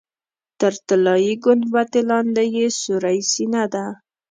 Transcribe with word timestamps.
تر 0.59 0.73
طلایي 0.87 1.33
ګنبدې 1.45 2.01
لاندې 2.09 2.43
یې 2.55 2.67
سورۍ 2.81 3.19
سینه 3.31 3.63
ده. 3.73 3.85